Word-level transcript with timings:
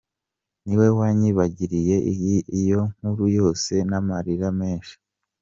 niwe 0.65 0.87
wanyibwiriye 0.99 1.95
iyo 2.59 2.81
nkuru 2.97 3.25
yose 3.37 3.73
n’ 3.89 3.91
amarira 3.99 4.47
menshi. 4.59 4.93